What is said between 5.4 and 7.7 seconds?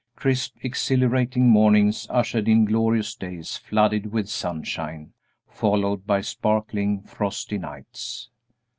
followed by sparkling, frosty